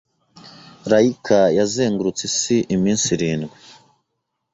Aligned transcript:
Laika 0.91 1.39
yazengurutse 1.57 2.23
isi 2.29 2.57
iminsi 2.75 3.07
irindwi. 3.15 3.55